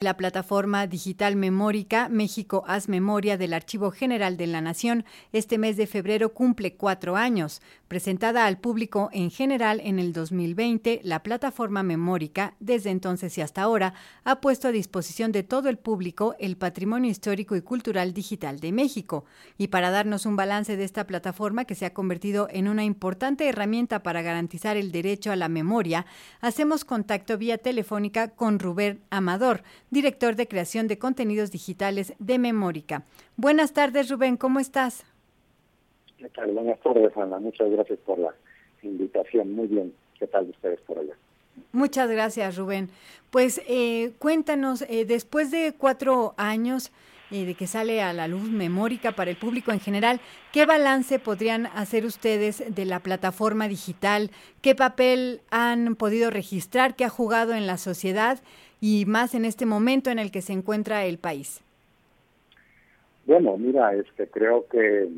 [0.00, 5.76] La plataforma digital memórica México Haz Memoria del Archivo General de la Nación este mes
[5.76, 7.60] de febrero cumple cuatro años.
[7.88, 13.62] Presentada al público en general en el 2020, la plataforma memórica, desde entonces y hasta
[13.62, 13.92] ahora,
[14.22, 18.70] ha puesto a disposición de todo el público el patrimonio histórico y cultural digital de
[18.70, 19.24] México.
[19.56, 23.48] Y para darnos un balance de esta plataforma que se ha convertido en una importante
[23.48, 26.06] herramienta para garantizar el derecho a la memoria,
[26.40, 33.04] hacemos contacto vía telefónica con Rubén Amador director de creación de contenidos digitales de Memórica.
[33.36, 35.04] Buenas tardes, Rubén, ¿cómo estás?
[36.18, 36.52] ¿Qué tal?
[36.52, 37.38] Buenas tardes, Ana.
[37.38, 38.34] Muchas gracias por la
[38.82, 39.52] invitación.
[39.52, 39.94] Muy bien.
[40.18, 41.14] ¿Qué tal ustedes por allá?
[41.72, 42.90] Muchas gracias, Rubén.
[43.30, 46.90] Pues eh, cuéntanos, eh, después de cuatro años
[47.30, 50.20] eh, de que sale a la luz Memórica para el público en general,
[50.52, 54.30] ¿qué balance podrían hacer ustedes de la plataforma digital?
[54.62, 56.96] ¿Qué papel han podido registrar?
[56.96, 58.40] ¿Qué ha jugado en la sociedad?
[58.80, 61.60] Y más en este momento en el que se encuentra el país?
[63.26, 65.08] Bueno, mira, este, creo que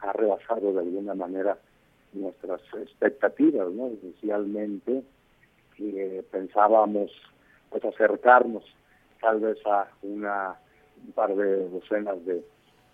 [0.00, 1.58] ha rebasado de alguna manera
[2.12, 3.90] nuestras expectativas, ¿no?
[4.02, 5.02] Inicialmente
[5.78, 7.10] eh, pensábamos
[7.70, 8.64] pues acercarnos
[9.20, 10.56] tal vez a una
[11.06, 12.42] un par de docenas de,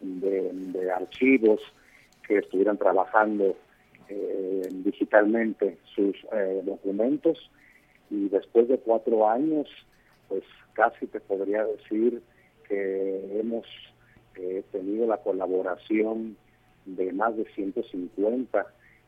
[0.00, 1.60] de, archivos
[2.26, 3.56] que estuvieran trabajando
[4.08, 7.50] eh, digitalmente sus eh, documentos
[8.10, 9.68] y después de cuatro años
[10.28, 10.42] pues
[10.74, 12.22] casi te podría decir
[12.68, 13.66] que hemos
[14.36, 16.36] eh, tenido la colaboración
[16.84, 18.66] de más de 150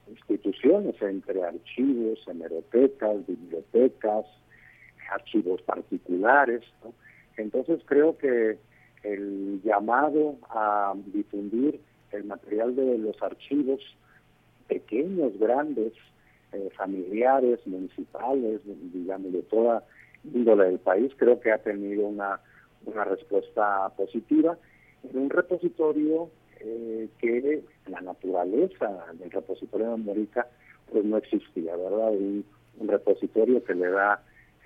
[0.09, 4.25] instituciones entre archivos, hemerotecas, bibliotecas,
[5.11, 6.63] archivos particulares.
[7.37, 8.59] Entonces creo que
[9.03, 11.81] el llamado a difundir
[12.13, 13.81] el material de los archivos
[14.67, 15.93] pequeños, grandes,
[16.53, 19.85] eh, familiares, municipales, digamos, de toda
[20.35, 22.41] índole del país, creo que ha tenido una,
[22.85, 24.57] una respuesta positiva
[25.03, 30.47] en un repositorio eh, que la naturaleza del repositorio de América
[30.91, 32.11] pues no existía, ¿verdad?
[32.11, 32.45] Un,
[32.79, 34.23] un repositorio que le da,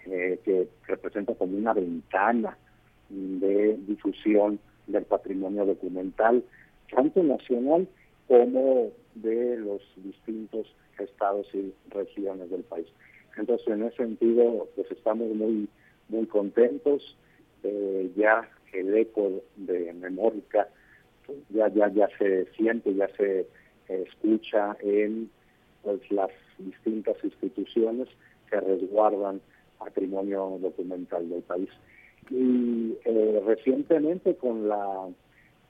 [0.06, 2.56] eh, que representa como una ventana
[3.08, 6.42] de difusión del patrimonio documental,
[6.90, 7.86] tanto nacional
[8.26, 10.66] como de los distintos
[10.98, 12.86] estados y regiones del país.
[13.36, 15.68] Entonces, en ese sentido, pues estamos muy
[16.08, 17.16] muy contentos.
[17.62, 20.68] Eh, ya el eco de Memórica
[21.26, 23.46] pues, ya ya ya se siente, ya se
[23.88, 25.30] escucha en
[25.82, 28.08] pues, las distintas instituciones
[28.50, 29.40] que resguardan
[29.78, 31.70] patrimonio documental del país.
[32.30, 35.08] Y eh, recientemente con la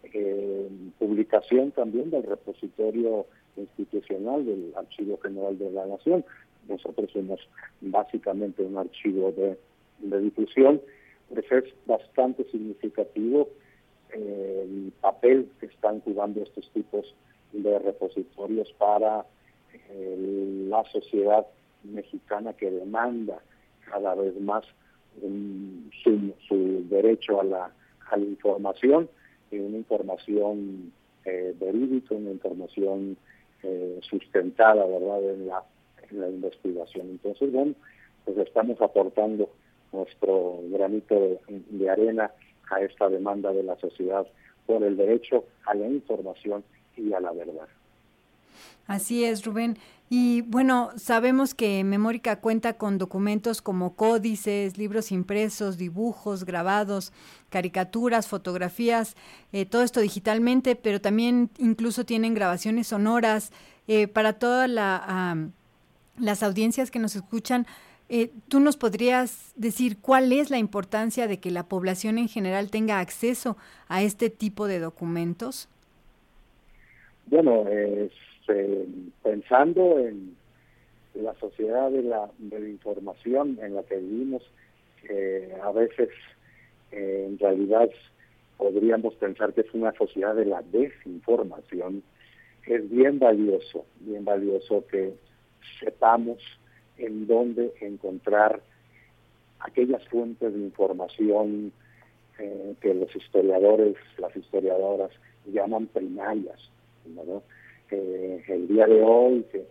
[0.04, 0.68] eh,
[0.98, 6.24] publicación también del repositorio institucional del Archivo General de la Nación,
[6.68, 7.40] nosotros somos
[7.80, 9.58] básicamente un archivo de,
[10.20, 10.80] difusión,
[11.32, 13.48] pues es bastante significativo
[14.12, 17.14] eh, el papel que están jugando estos tipos
[17.52, 19.24] de repositorios para
[19.90, 21.46] eh, la sociedad
[21.84, 23.38] mexicana que demanda
[23.88, 24.64] cada vez más
[26.02, 27.72] su, derecho a la,
[28.16, 29.08] información,
[29.50, 30.92] y una información
[31.24, 33.16] eh, verídica, una información
[34.00, 35.62] sustentada, ¿verdad?, en la
[36.14, 37.10] la investigación.
[37.10, 37.74] Entonces, bueno,
[38.24, 39.50] pues estamos aportando
[39.92, 42.30] nuestro granito de, arena
[42.70, 44.26] a esta demanda de la sociedad
[44.66, 46.64] por el derecho a la información
[46.96, 47.68] y a la verdad.
[48.86, 49.76] Así es, Rubén.
[50.10, 57.12] Y bueno, sabemos que Memórica cuenta con documentos como códices, libros impresos, dibujos, grabados,
[57.48, 59.16] caricaturas, fotografías,
[59.52, 63.52] eh, todo esto digitalmente, pero también incluso tienen grabaciones sonoras
[63.88, 65.50] eh, para toda la
[66.18, 67.66] las audiencias que nos escuchan,
[68.08, 72.70] eh, ¿tú nos podrías decir cuál es la importancia de que la población en general
[72.70, 73.56] tenga acceso
[73.88, 75.68] a este tipo de documentos?
[77.26, 78.86] Bueno, este,
[79.22, 80.36] pensando en
[81.14, 84.42] la sociedad de la, de la información en la que vivimos,
[85.62, 86.08] a veces
[86.92, 87.88] eh, en realidad
[88.58, 92.02] podríamos pensar que es una sociedad de la desinformación,
[92.66, 95.14] es bien valioso, bien valioso que
[95.80, 96.38] sepamos
[96.98, 98.60] en dónde encontrar
[99.60, 101.72] aquellas fuentes de información
[102.38, 105.10] eh, que los historiadores, las historiadoras
[105.46, 106.58] llaman primarias.
[107.90, 109.66] el día de hoy que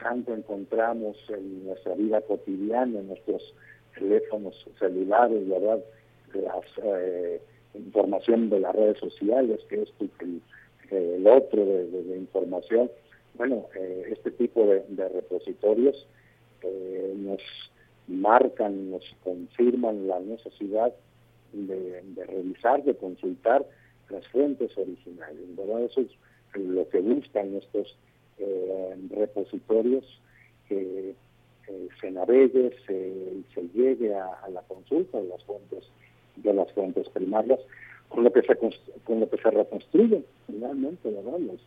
[0.00, 3.54] tanto encontramos en nuestra vida cotidiana, en nuestros
[3.94, 5.80] teléfonos celulares, ¿verdad?
[6.34, 7.40] La eh,
[7.74, 9.92] información de las redes sociales, que es
[10.90, 12.90] el otro de información,
[13.34, 16.06] bueno, eh, este tipo de, repositorios
[16.62, 17.40] eh, nos
[18.06, 20.92] marcan, nos confirman la necesidad
[21.52, 23.64] de, revisar, de consultar
[24.08, 25.56] las fuentes originales.
[25.56, 25.84] ¿verdad?
[25.84, 26.10] Eso es
[26.54, 27.96] lo que buscan estos
[28.38, 30.04] eh, repositorios,
[30.68, 31.14] que
[31.68, 35.84] eh, se navegue, se, se llegue a, la consulta de las fuentes
[36.36, 37.60] de las fuentes primarias,
[38.08, 41.38] con lo que se con lo que se reconstruye finalmente, ¿verdad?
[41.38, 41.60] Los,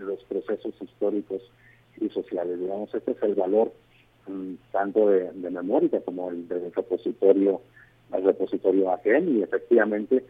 [0.00, 1.42] los procesos históricos
[2.00, 2.58] y sociales.
[2.58, 3.72] Digamos, este es el valor
[4.26, 7.60] mm, tanto de, de memoria como el del repositorio,
[8.12, 10.24] el repositorio AGN y efectivamente,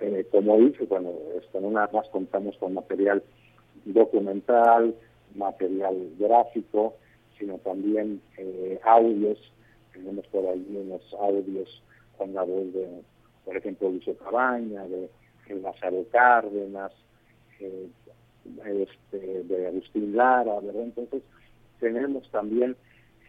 [0.00, 3.22] eh, como dice, bueno, esto no nada más contamos con material
[3.84, 4.94] documental,
[5.34, 6.94] material gráfico,
[7.38, 9.38] sino también eh, audios,
[9.92, 11.82] tenemos por ahí unos audios
[12.16, 13.02] con la voz de,
[13.44, 15.08] por ejemplo, Lucio Cabaña, de,
[15.48, 16.92] de Lázaro Cárdenas,
[17.60, 17.88] eh,
[18.64, 20.58] este, de Agustín Lara.
[20.74, 21.22] Entonces,
[21.80, 22.76] tenemos también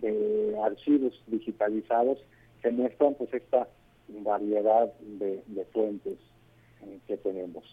[0.01, 2.19] eh, archivos digitalizados
[2.61, 3.67] que muestran pues esta
[4.09, 5.43] variedad de,
[5.73, 6.17] fuentes
[6.83, 7.63] eh, que tenemos.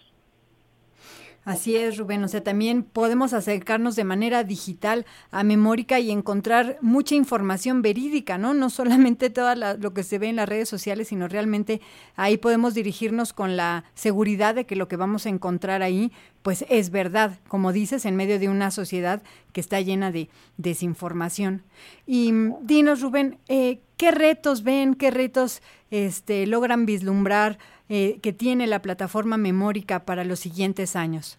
[1.44, 2.24] Así es, Rubén.
[2.24, 8.38] O sea, también podemos acercarnos de manera digital a Memórica y encontrar mucha información verídica,
[8.38, 8.54] ¿no?
[8.54, 11.82] No solamente todo lo que se ve en las redes sociales, sino realmente
[12.16, 16.64] ahí podemos dirigirnos con la seguridad de que lo que vamos a encontrar ahí, pues
[16.70, 21.62] es verdad, como dices, en medio de una sociedad que está llena de desinformación.
[22.06, 22.32] Y
[22.62, 27.58] dinos, Rubén, eh, ¿qué retos ven, qué retos este, logran vislumbrar?
[27.88, 31.38] Eh, que tiene la plataforma Memórica para los siguientes años?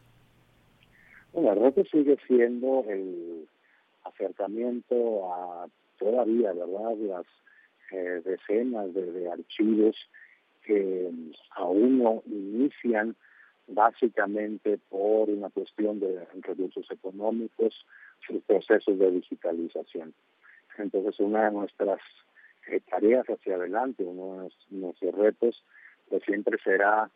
[1.33, 3.47] Bueno, el reto sigue siendo el
[4.03, 7.25] acercamiento a todavía, ¿verdad?, las
[7.92, 9.95] eh, decenas de, archivos
[10.63, 11.09] que
[11.51, 13.15] aún no inician
[13.68, 17.86] básicamente por una cuestión de recursos económicos,
[18.25, 20.13] sus procesos de digitalización.
[20.77, 22.00] Entonces, una de nuestras
[22.68, 25.63] eh, tareas hacia adelante, uno de nuestros retos
[26.10, 27.10] pues siempre será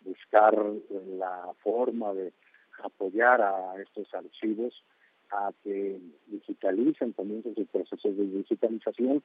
[0.00, 0.54] buscar
[1.18, 2.32] la forma de
[2.82, 4.82] apoyar a estos archivos
[5.30, 9.22] a que digitalicen también sus procesos de digitalización,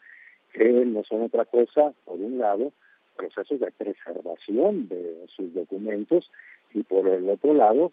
[0.53, 2.71] que no son otra cosa, por un lado,
[3.15, 6.31] procesos de preservación de sus documentos
[6.74, 7.91] y por el otro lado,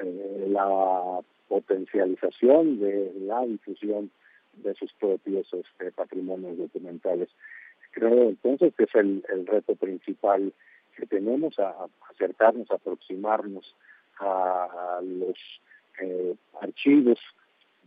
[0.00, 4.10] eh, la potencialización de la difusión
[4.54, 7.28] de sus propios este, patrimonios documentales.
[7.96, 10.52] Creo entonces que es el, reto principal
[10.94, 13.74] que tenemos, a, acercarnos, aproximarnos
[14.18, 15.38] a, los
[16.02, 17.18] eh, archivos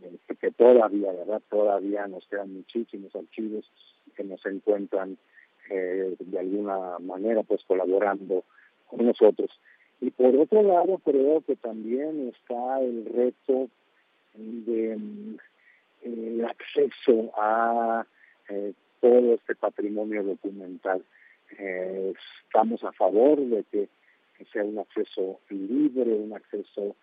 [0.02, 1.40] eh, que todavía, ¿verdad?
[1.48, 3.70] Todavía nos quedan muchísimos archivos
[4.16, 5.16] que nos encuentran
[5.70, 8.42] eh, de alguna manera pues colaborando
[8.88, 9.48] con nosotros.
[10.00, 13.68] Y por otro lado, creo que también está el reto
[14.34, 14.98] de
[16.02, 18.04] el acceso a
[19.00, 21.02] todo este patrimonio documental.
[21.58, 22.12] Eh,
[22.46, 23.88] estamos a favor de que,
[24.52, 26.96] sea un acceso libre, un acceso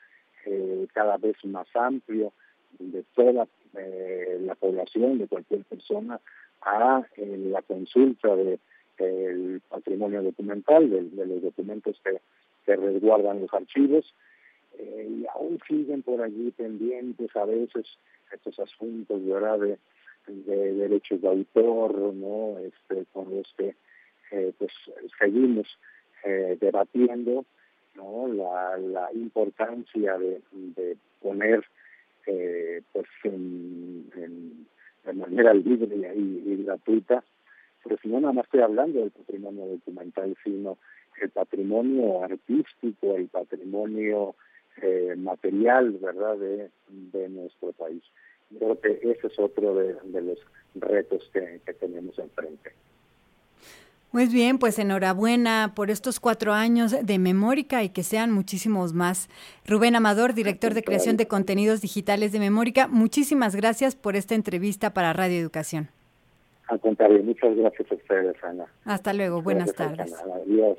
[0.45, 2.33] eh, cada vez más amplio
[2.79, 6.19] de toda eh, la población, de cualquier persona,
[6.63, 8.59] a la consulta del
[8.97, 12.19] de, patrimonio documental, de, los documentos que,
[12.75, 14.13] resguardan los archivos.
[14.77, 17.85] y aún siguen por allí pendientes a veces
[18.31, 19.59] estos asuntos ¿verdad?
[19.59, 19.77] de
[20.27, 22.57] de derechos de autor, ¿no?
[22.59, 23.75] Este, con los que
[24.31, 24.71] eh, pues
[25.19, 25.67] seguimos
[26.23, 27.45] eh, debatiendo,
[27.95, 28.27] ¿no?
[28.27, 31.63] La, la importancia de, de poner
[32.25, 34.09] eh, pues en,
[35.05, 37.23] de manera libre y, gratuita,
[37.83, 40.77] pero si no nada más estoy hablando del patrimonio documental, sino
[41.21, 44.35] el patrimonio artístico, el patrimonio
[44.81, 48.03] eh, material, ¿verdad?, de, de nuestro país.
[48.57, 50.39] Creo que ese es otro de, los
[50.75, 52.71] retos que, tenemos enfrente.
[54.11, 59.29] Muy bien, pues enhorabuena por estos cuatro años de Memórica y que sean muchísimos más.
[59.65, 64.93] Rubén Amador, director de creación de contenidos digitales de Memórica, muchísimas gracias por esta entrevista
[64.93, 65.89] para Radio Educación.
[66.67, 68.65] Al contrario, muchas gracias a ustedes, Ana.
[68.85, 70.13] Hasta luego, buenas tardes.
[70.13, 70.77] Adiós.